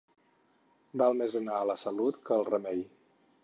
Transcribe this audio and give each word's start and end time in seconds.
Val 1.03 1.19
més 1.21 1.37
anar 1.41 1.59
a 1.59 1.67
la 1.73 1.77
Salut 1.85 2.21
que 2.29 2.37
al 2.39 2.51
Remei. 2.51 2.85